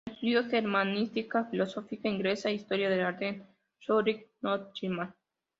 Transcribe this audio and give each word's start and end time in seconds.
Estudió 0.11 0.43
germanística, 0.45 1.45
filología 1.45 1.99
inglesa 2.09 2.49
e 2.49 2.55
historia 2.55 2.89
del 2.89 3.01
arte 3.03 3.27
en 3.27 3.47
Zúrich 3.85 4.23
y 4.23 4.31
Nottingham. 4.41 5.13